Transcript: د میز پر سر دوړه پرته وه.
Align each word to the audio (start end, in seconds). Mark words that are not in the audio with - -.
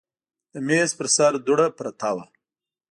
د 0.53 0.55
میز 0.67 0.89
پر 0.97 1.07
سر 1.15 1.31
دوړه 1.45 1.67
پرته 1.77 2.09
وه. 2.15 2.25